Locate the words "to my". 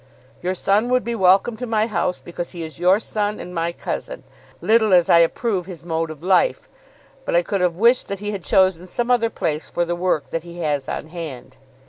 1.57-1.85